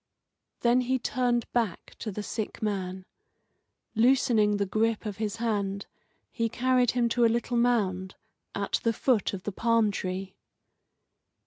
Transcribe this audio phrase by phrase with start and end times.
[0.61, 3.05] Then he turned back to the sick man.
[3.93, 5.85] Loosening the grasp of his hand,
[6.31, 8.15] he carried him to a little mound
[8.55, 10.33] at the foot of the palm tree.